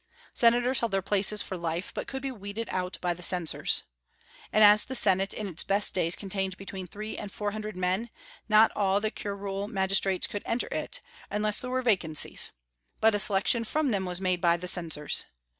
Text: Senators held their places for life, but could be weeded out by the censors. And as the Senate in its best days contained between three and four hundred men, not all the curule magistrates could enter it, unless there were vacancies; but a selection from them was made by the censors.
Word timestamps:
Senators 0.33 0.79
held 0.79 0.91
their 0.93 1.03
places 1.03 1.43
for 1.43 1.55
life, 1.55 1.91
but 1.93 2.07
could 2.07 2.23
be 2.23 2.31
weeded 2.31 2.67
out 2.71 2.97
by 3.01 3.13
the 3.13 3.21
censors. 3.21 3.83
And 4.51 4.63
as 4.63 4.83
the 4.85 4.95
Senate 4.95 5.31
in 5.31 5.45
its 5.47 5.63
best 5.63 5.93
days 5.93 6.15
contained 6.15 6.57
between 6.57 6.87
three 6.87 7.15
and 7.19 7.31
four 7.31 7.51
hundred 7.51 7.75
men, 7.77 8.09
not 8.49 8.71
all 8.75 8.99
the 8.99 9.11
curule 9.11 9.67
magistrates 9.67 10.25
could 10.25 10.41
enter 10.43 10.67
it, 10.71 11.01
unless 11.29 11.59
there 11.59 11.69
were 11.69 11.83
vacancies; 11.83 12.51
but 12.99 13.13
a 13.13 13.19
selection 13.19 13.63
from 13.63 13.91
them 13.91 14.05
was 14.05 14.19
made 14.19 14.41
by 14.41 14.57
the 14.57 14.67
censors. 14.67 15.25